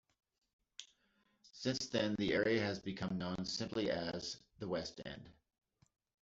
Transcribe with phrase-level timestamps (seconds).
[1.53, 5.29] Since then the area has become known simply as "The West End".